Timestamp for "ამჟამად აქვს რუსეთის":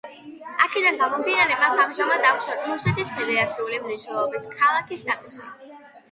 1.83-3.11